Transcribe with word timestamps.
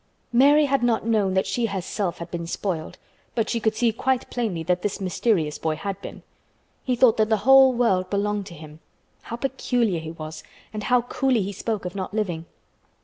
Mary 0.33 0.65
had 0.65 0.81
not 0.81 1.05
known 1.05 1.35
that 1.35 1.45
she 1.45 1.67
herself 1.67 2.17
had 2.17 2.31
been 2.31 2.47
spoiled, 2.47 2.97
but 3.35 3.51
she 3.51 3.59
could 3.59 3.75
see 3.75 3.93
quite 3.93 4.27
plainly 4.31 4.63
that 4.63 4.81
this 4.81 4.99
mysterious 4.99 5.59
boy 5.59 5.75
had 5.75 6.01
been. 6.01 6.23
He 6.83 6.95
thought 6.95 7.17
that 7.17 7.29
the 7.29 7.37
whole 7.45 7.71
world 7.71 8.09
belonged 8.09 8.47
to 8.47 8.55
him. 8.55 8.79
How 9.21 9.35
peculiar 9.35 9.99
he 9.99 10.09
was 10.09 10.43
and 10.73 10.85
how 10.85 11.03
coolly 11.03 11.43
he 11.43 11.53
spoke 11.53 11.85
of 11.85 11.93
not 11.93 12.15
living. 12.15 12.45